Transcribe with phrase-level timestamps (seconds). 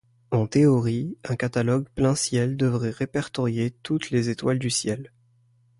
[0.31, 5.11] En théorie, un catalogue plein ciel devrait répertorier toutes les étoiles du ciel.